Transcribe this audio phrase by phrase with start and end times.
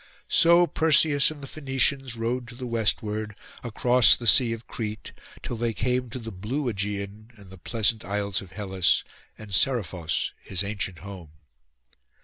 [0.31, 5.11] So Perseus and the Phoenicians rowed to the westward, across the sea of Crete,
[5.43, 9.03] till they came to the blue Ægean and the pleasant Isles of Hellas,
[9.37, 11.33] and Seriphos, his ancient home.